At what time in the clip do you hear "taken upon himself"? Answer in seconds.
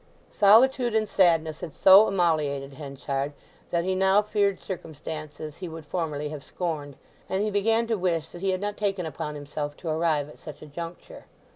8.77-9.77